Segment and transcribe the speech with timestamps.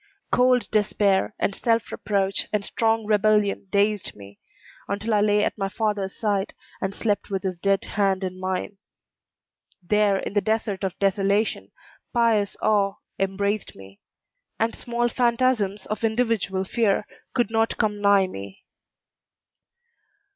[0.31, 4.39] Cold despair and self reproach and strong rebellion dazed me,
[4.87, 8.79] until I lay at my father's side, and slept with his dead hand in mine.
[9.83, 11.71] There in the desert of desolation
[12.13, 13.99] pious awe embraced me,
[14.59, 17.05] and small phantasms of individual fear
[17.35, 18.63] could not come nigh me.